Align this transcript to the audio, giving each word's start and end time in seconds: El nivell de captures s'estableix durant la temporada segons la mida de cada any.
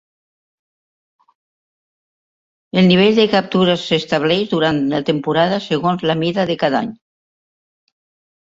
El 2.81 2.89
nivell 2.91 3.19
de 3.19 3.27
captures 3.33 3.83
s'estableix 3.91 4.49
durant 4.55 4.81
la 4.95 5.03
temporada 5.11 5.61
segons 5.67 6.07
la 6.13 6.17
mida 6.25 6.47
de 6.53 6.57
cada 6.65 6.81
any. 6.83 6.91